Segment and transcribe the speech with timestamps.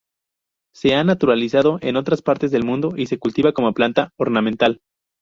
[0.73, 4.81] Se ha naturalizado en otras partes del mundo y se cultiva como planta ornamental.